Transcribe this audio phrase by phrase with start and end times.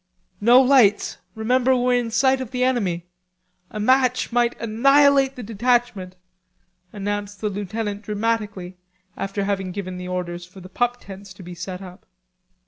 [0.41, 3.05] "No lights, remember we're in sight of the enemy.
[3.69, 6.15] A match might annihilate the detachment,"
[6.91, 8.77] announced the lieutenant dramatically
[9.15, 12.07] after having given the orders for the pup tents to be set up.